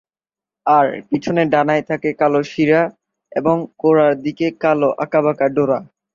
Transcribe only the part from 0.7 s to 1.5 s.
আর পেছনের